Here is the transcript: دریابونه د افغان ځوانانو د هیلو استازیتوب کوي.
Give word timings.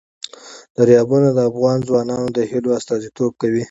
دریابونه 0.77 1.27
د 1.33 1.39
افغان 1.49 1.77
ځوانانو 1.87 2.27
د 2.37 2.39
هیلو 2.51 2.69
استازیتوب 2.79 3.31
کوي. 3.41 3.59